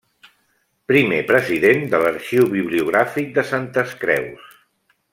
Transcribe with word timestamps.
Primer 0.91 1.19
president 1.33 1.85
de 1.93 1.99
l'Arxiu 2.05 2.49
Bibliogràfic 2.57 3.31
de 3.39 3.47
Santes 3.55 3.97
Creus. 4.05 4.53